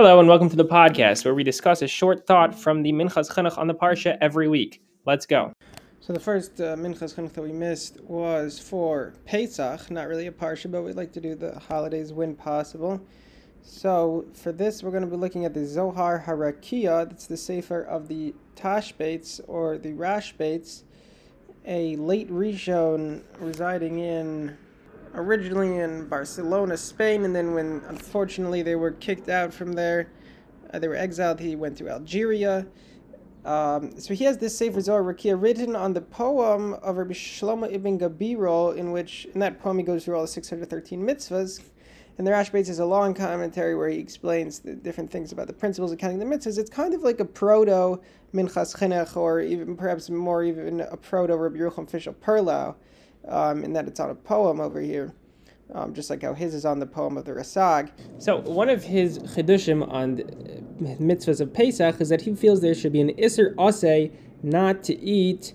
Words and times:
Hello 0.00 0.18
and 0.18 0.26
welcome 0.26 0.48
to 0.48 0.56
the 0.56 0.64
podcast 0.64 1.26
where 1.26 1.34
we 1.34 1.44
discuss 1.44 1.82
a 1.82 1.86
short 1.86 2.26
thought 2.26 2.58
from 2.58 2.82
the 2.82 2.90
Minchas 2.90 3.30
Chinuch 3.30 3.58
on 3.58 3.66
the 3.66 3.74
Parsha 3.74 4.16
every 4.22 4.48
week. 4.48 4.82
Let's 5.04 5.26
go. 5.26 5.52
So 6.00 6.14
the 6.14 6.18
first 6.18 6.58
uh, 6.58 6.74
Minchas 6.74 7.14
Chinuch 7.14 7.34
that 7.34 7.42
we 7.42 7.52
missed 7.52 8.00
was 8.04 8.58
for 8.58 9.12
Pesach, 9.26 9.90
not 9.90 10.08
really 10.08 10.26
a 10.26 10.32
Parsha, 10.32 10.70
but 10.70 10.84
we'd 10.84 10.96
like 10.96 11.12
to 11.12 11.20
do 11.20 11.34
the 11.34 11.58
holidays 11.58 12.14
when 12.14 12.34
possible. 12.34 12.98
So 13.60 14.24
for 14.32 14.52
this, 14.52 14.82
we're 14.82 14.90
going 14.90 15.04
to 15.04 15.06
be 15.06 15.18
looking 15.18 15.44
at 15.44 15.52
the 15.52 15.66
Zohar 15.66 16.24
Harakia. 16.26 17.06
That's 17.06 17.26
the 17.26 17.36
Sefer 17.36 17.82
of 17.82 18.08
the 18.08 18.34
Tashbetz 18.56 19.42
or 19.48 19.76
the 19.76 19.92
Rashbatz, 19.92 20.84
a 21.66 21.96
late 21.96 22.30
Rishon 22.30 23.22
residing 23.38 23.98
in 23.98 24.56
originally 25.14 25.78
in 25.78 26.06
Barcelona, 26.06 26.76
Spain, 26.76 27.24
and 27.24 27.34
then 27.34 27.54
when 27.54 27.82
unfortunately 27.88 28.62
they 28.62 28.76
were 28.76 28.92
kicked 28.92 29.28
out 29.28 29.52
from 29.52 29.72
there, 29.72 30.10
uh, 30.72 30.78
they 30.78 30.88
were 30.88 30.96
exiled. 30.96 31.40
He 31.40 31.56
went 31.56 31.76
to 31.78 31.88
Algeria. 31.88 32.66
Um, 33.44 33.98
so 33.98 34.12
he 34.12 34.24
has 34.24 34.36
this 34.38 34.56
Sefer 34.56 34.80
Zohar 34.80 35.02
Rakia 35.02 35.40
written 35.40 35.74
on 35.74 35.94
the 35.94 36.00
poem 36.00 36.74
of 36.74 36.98
Rabbi 36.98 37.14
Shlomo 37.14 37.72
ibn 37.72 37.98
Gabirol, 37.98 38.76
in 38.76 38.92
which 38.92 39.26
in 39.32 39.40
that 39.40 39.60
poem 39.60 39.78
he 39.78 39.84
goes 39.84 40.04
through 40.04 40.16
all 40.16 40.22
the 40.22 40.28
613 40.28 41.00
mitzvahs. 41.00 41.62
And 42.18 42.26
the 42.26 42.32
Rashbatz 42.32 42.68
is 42.68 42.80
a 42.80 42.84
long 42.84 43.14
commentary 43.14 43.74
where 43.74 43.88
he 43.88 43.98
explains 43.98 44.58
the 44.58 44.74
different 44.74 45.10
things 45.10 45.32
about 45.32 45.46
the 45.46 45.54
principles 45.54 45.90
of 45.90 45.96
counting 45.96 46.18
the 46.18 46.26
mitzvahs. 46.26 46.58
It's 46.58 46.68
kind 46.68 46.92
of 46.92 47.02
like 47.02 47.18
a 47.20 47.24
proto 47.24 47.98
Minchas 48.34 48.76
Chinuch, 48.76 49.16
or 49.16 49.40
even 49.40 49.74
perhaps 49.74 50.10
more 50.10 50.44
even 50.44 50.82
a 50.82 50.96
proto 50.98 51.34
Rabbi 51.34 51.56
Yerucham 51.56 51.88
Fishel 51.88 52.12
Perlau 52.12 52.74
um, 53.28 53.64
in 53.64 53.72
that 53.72 53.86
it's 53.86 54.00
on 54.00 54.10
a 54.10 54.14
poem 54.14 54.60
over 54.60 54.80
here. 54.80 55.14
Um, 55.72 55.94
just 55.94 56.10
like 56.10 56.22
how 56.22 56.34
his 56.34 56.52
is 56.52 56.64
on 56.64 56.80
the 56.80 56.86
poem 56.86 57.16
of 57.16 57.24
the 57.24 57.30
Rasag. 57.30 57.90
So 58.18 58.38
one 58.38 58.68
of 58.68 58.82
his 58.82 59.20
chidushim 59.20 59.88
on 59.88 60.16
the 60.16 60.24
mitzvahs 60.96 61.40
of 61.40 61.52
Pesach 61.52 62.00
is 62.00 62.08
that 62.08 62.22
he 62.22 62.34
feels 62.34 62.60
there 62.60 62.74
should 62.74 62.92
be 62.92 63.00
an 63.00 63.12
iser 63.22 63.54
ase 63.56 64.10
not 64.42 64.82
to 64.84 64.98
eat 64.98 65.54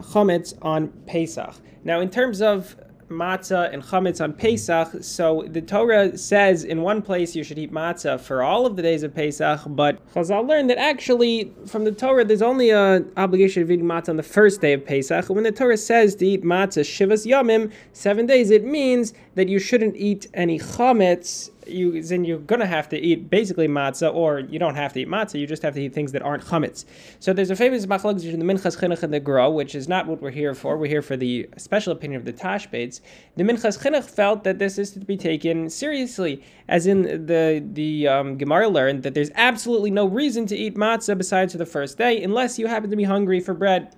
chametz 0.00 0.54
on 0.62 0.88
Pesach. 1.06 1.56
Now, 1.84 2.00
in 2.00 2.08
terms 2.08 2.40
of 2.40 2.76
matzah 3.14 3.72
and 3.72 3.82
chametz 3.82 4.22
on 4.22 4.32
Pesach. 4.32 5.02
So 5.02 5.44
the 5.46 5.62
Torah 5.62 6.16
says 6.18 6.64
in 6.64 6.82
one 6.82 7.02
place 7.02 7.34
you 7.34 7.44
should 7.44 7.58
eat 7.58 7.72
matzah 7.72 8.20
for 8.20 8.42
all 8.42 8.66
of 8.66 8.76
the 8.76 8.82
days 8.82 9.02
of 9.02 9.14
Pesach, 9.14 9.60
but 9.66 10.04
Chazal 10.14 10.48
learned 10.48 10.70
that 10.70 10.78
actually 10.78 11.52
from 11.66 11.84
the 11.84 11.92
Torah 11.92 12.24
there's 12.24 12.42
only 12.42 12.70
a 12.70 13.04
obligation 13.16 13.62
of 13.62 13.70
eating 13.70 13.86
matzah 13.86 14.10
on 14.10 14.16
the 14.16 14.22
first 14.22 14.60
day 14.60 14.72
of 14.72 14.84
Pesach. 14.84 15.28
When 15.28 15.44
the 15.44 15.52
Torah 15.52 15.76
says 15.76 16.14
to 16.16 16.26
eat 16.26 16.42
matzah 16.42 16.84
shivas 16.84 17.26
yamim, 17.26 17.72
seven 17.92 18.26
days, 18.26 18.50
it 18.50 18.64
means 18.64 19.14
that 19.34 19.48
you 19.48 19.58
shouldn't 19.58 19.96
eat 19.96 20.26
any 20.34 20.58
chametz 20.58 21.50
you 21.66 22.02
then 22.02 22.24
you're 22.24 22.38
gonna 22.38 22.66
have 22.66 22.88
to 22.90 22.98
eat 22.98 23.30
basically 23.30 23.68
matzah, 23.68 24.12
or 24.12 24.40
you 24.40 24.58
don't 24.58 24.74
have 24.74 24.92
to 24.94 25.00
eat 25.00 25.08
matzah. 25.08 25.38
You 25.38 25.46
just 25.46 25.62
have 25.62 25.74
to 25.74 25.82
eat 25.82 25.92
things 25.92 26.12
that 26.12 26.22
aren't 26.22 26.44
chametz. 26.44 26.84
So 27.20 27.32
there's 27.32 27.50
a 27.50 27.56
famous 27.56 27.86
machlokes 27.86 28.22
between 28.22 28.38
the 28.38 28.44
minchas 28.44 28.78
chinuch 28.78 29.02
and 29.02 29.12
the 29.12 29.20
gra, 29.20 29.50
which 29.50 29.74
is 29.74 29.88
not 29.88 30.06
what 30.06 30.20
we're 30.20 30.30
here 30.30 30.54
for. 30.54 30.76
We're 30.76 30.86
here 30.86 31.02
for 31.02 31.16
the 31.16 31.48
special 31.56 31.92
opinion 31.92 32.20
of 32.20 32.24
the 32.24 32.32
Tashbetz. 32.32 33.00
The 33.36 33.44
minchas 33.44 33.78
chinuch 33.82 34.04
felt 34.04 34.44
that 34.44 34.58
this 34.58 34.78
is 34.78 34.90
to 34.92 35.00
be 35.00 35.16
taken 35.16 35.70
seriously, 35.70 36.42
as 36.68 36.86
in 36.86 37.26
the 37.26 37.64
the 37.72 38.08
um, 38.08 38.38
Gemara 38.38 38.68
learned 38.68 39.02
that 39.02 39.14
there's 39.14 39.30
absolutely 39.34 39.90
no 39.90 40.06
reason 40.06 40.46
to 40.46 40.56
eat 40.56 40.76
matzah 40.76 41.16
besides 41.16 41.52
for 41.52 41.58
the 41.58 41.66
first 41.66 41.98
day, 41.98 42.22
unless 42.22 42.58
you 42.58 42.66
happen 42.66 42.90
to 42.90 42.96
be 42.96 43.04
hungry 43.04 43.40
for 43.40 43.54
bread. 43.54 43.94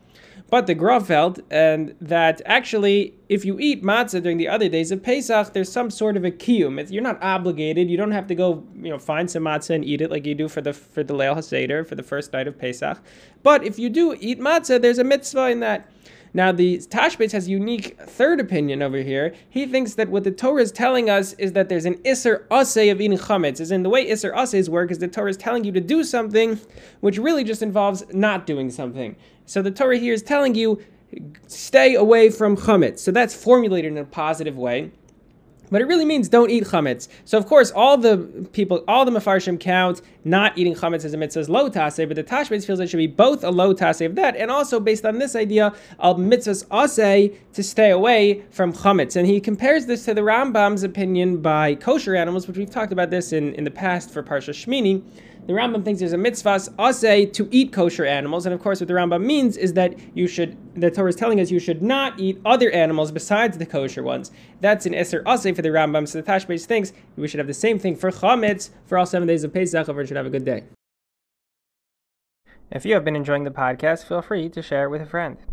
But 0.48 0.68
the 0.68 0.74
Gra 0.74 1.00
felt 1.00 1.40
and 1.50 1.96
that 2.00 2.40
actually, 2.46 3.14
if 3.28 3.44
you 3.44 3.58
eat 3.58 3.82
matzah 3.82 4.22
during 4.22 4.38
the 4.38 4.46
other 4.46 4.68
days 4.68 4.92
of 4.92 5.02
Pesach, 5.02 5.52
there's 5.52 5.70
some 5.70 5.90
sort 5.90 6.16
of 6.16 6.24
a 6.24 6.30
kiyum. 6.30 6.88
You're 6.90 7.02
not 7.02 7.20
obligated. 7.20 7.90
You 7.90 7.96
don't 7.96 8.12
have 8.12 8.28
to 8.28 8.34
go, 8.36 8.64
you 8.76 8.90
know, 8.90 8.98
find 8.98 9.28
some 9.28 9.42
matzah 9.42 9.74
and 9.74 9.84
eat 9.84 10.00
it 10.00 10.10
like 10.10 10.24
you 10.24 10.36
do 10.36 10.48
for 10.48 10.60
the 10.60 10.72
for 10.72 11.02
the 11.02 11.14
Leil 11.14 11.34
Haseder 11.34 11.84
for 11.84 11.96
the 11.96 12.02
first 12.04 12.32
night 12.32 12.46
of 12.46 12.56
Pesach. 12.58 12.98
But 13.42 13.64
if 13.64 13.76
you 13.78 13.90
do 13.90 14.16
eat 14.20 14.38
matzah, 14.38 14.80
there's 14.80 14.98
a 14.98 15.04
mitzvah 15.04 15.50
in 15.50 15.60
that. 15.60 15.90
Now, 16.34 16.52
the 16.52 16.78
Tashbetz 16.78 17.32
has 17.32 17.48
unique 17.48 17.98
third 18.00 18.40
opinion 18.40 18.82
over 18.82 18.98
here. 18.98 19.34
He 19.48 19.66
thinks 19.66 19.94
that 19.94 20.08
what 20.08 20.24
the 20.24 20.30
Torah 20.30 20.62
is 20.62 20.72
telling 20.72 21.08
us 21.08 21.32
is 21.34 21.52
that 21.52 21.68
there's 21.68 21.86
an 21.86 21.94
Isser 21.98 22.46
Aseh 22.48 22.92
of 22.92 23.00
eating 23.00 23.18
chametz. 23.18 23.60
As 23.60 23.70
in, 23.70 23.82
the 23.82 23.88
way 23.88 24.06
Isser 24.06 24.34
Asehs 24.34 24.68
work 24.68 24.90
is 24.90 24.98
the 24.98 25.08
Torah 25.08 25.30
is 25.30 25.36
telling 25.36 25.64
you 25.64 25.72
to 25.72 25.80
do 25.80 26.04
something, 26.04 26.60
which 27.00 27.18
really 27.18 27.44
just 27.44 27.62
involves 27.62 28.04
not 28.12 28.46
doing 28.46 28.70
something. 28.70 29.16
So 29.46 29.62
the 29.62 29.70
Torah 29.70 29.98
here 29.98 30.12
is 30.12 30.22
telling 30.22 30.54
you, 30.54 30.82
stay 31.46 31.94
away 31.94 32.30
from 32.30 32.56
chametz. 32.56 32.98
So 32.98 33.10
that's 33.12 33.34
formulated 33.34 33.92
in 33.92 33.98
a 33.98 34.04
positive 34.04 34.56
way. 34.58 34.90
But 35.70 35.80
it 35.80 35.86
really 35.86 36.04
means 36.04 36.28
don't 36.28 36.50
eat 36.50 36.64
chametz. 36.64 37.08
So 37.24 37.38
of 37.38 37.46
course, 37.46 37.70
all 37.70 37.98
the 37.98 38.18
people, 38.52 38.84
all 38.86 39.04
the 39.04 39.10
mafarshim 39.10 39.58
count 39.58 40.02
not 40.24 40.56
eating 40.58 40.74
chametz 40.74 41.04
as 41.04 41.14
a 41.14 41.16
mitzvah 41.16 41.40
is 41.40 41.48
low 41.48 41.70
tase, 41.70 42.06
but 42.06 42.16
the 42.16 42.24
Tashbetz 42.24 42.66
feels 42.66 42.80
it 42.80 42.88
should 42.88 42.96
be 42.96 43.06
both 43.06 43.44
a 43.44 43.50
low 43.50 43.74
tase 43.74 44.04
of 44.04 44.14
that, 44.16 44.36
and 44.36 44.50
also 44.50 44.80
based 44.80 45.04
on 45.04 45.18
this 45.18 45.36
idea 45.36 45.72
of 45.98 46.16
mitzvahs 46.16 46.98
ase 46.98 47.36
to 47.52 47.62
stay 47.62 47.90
away 47.90 48.42
from 48.50 48.72
chametz. 48.72 49.16
And 49.16 49.26
he 49.26 49.40
compares 49.40 49.86
this 49.86 50.04
to 50.06 50.14
the 50.14 50.22
Rambam's 50.22 50.82
opinion 50.82 51.40
by 51.42 51.74
kosher 51.76 52.16
animals, 52.16 52.46
which 52.46 52.56
we've 52.56 52.70
talked 52.70 52.92
about 52.92 53.10
this 53.10 53.32
in, 53.32 53.54
in 53.54 53.64
the 53.64 53.70
past 53.70 54.10
for 54.10 54.22
Parsha 54.22 54.52
Shmini. 54.52 55.02
The 55.46 55.52
Rambam 55.52 55.84
thinks 55.84 56.00
there's 56.00 56.12
a 56.12 56.18
mitzvah 56.18 56.60
ase 56.80 57.30
to 57.36 57.48
eat 57.52 57.72
kosher 57.72 58.04
animals, 58.04 58.46
and 58.46 58.54
of 58.54 58.60
course, 58.60 58.80
what 58.80 58.88
the 58.88 58.94
Rambam 58.94 59.24
means 59.24 59.56
is 59.56 59.74
that 59.74 59.94
you 60.16 60.26
should. 60.26 60.56
The 60.74 60.90
Torah 60.90 61.08
is 61.08 61.14
telling 61.14 61.40
us 61.40 61.52
you 61.52 61.60
should 61.60 61.82
not 61.82 62.18
eat 62.18 62.40
other 62.44 62.68
animals 62.72 63.12
besides 63.12 63.56
the 63.56 63.66
kosher 63.66 64.02
ones. 64.02 64.32
That's 64.60 64.86
an 64.86 64.92
eser 64.92 65.22
ase 65.24 65.54
for 65.54 65.62
the 65.62 65.68
Rambam. 65.68 66.08
So 66.08 66.20
the 66.20 66.28
Tashbetz 66.28 66.64
thinks 66.64 66.92
we 67.16 67.28
should 67.28 67.38
have 67.38 67.46
the 67.46 67.54
same 67.54 67.78
thing 67.78 67.94
for 67.94 68.10
chametz 68.10 68.70
for 68.86 68.98
all 68.98 69.06
seven 69.06 69.28
days 69.28 69.44
of 69.44 69.54
Pesach. 69.54 69.88
Everyone 69.88 70.06
should 70.06 70.16
have 70.16 70.26
a 70.26 70.30
good 70.30 70.44
day. 70.44 70.64
If 72.72 72.84
you 72.84 72.94
have 72.94 73.04
been 73.04 73.14
enjoying 73.14 73.44
the 73.44 73.50
podcast, 73.52 74.04
feel 74.04 74.22
free 74.22 74.48
to 74.48 74.60
share 74.60 74.86
it 74.86 74.90
with 74.90 75.02
a 75.02 75.06
friend. 75.06 75.36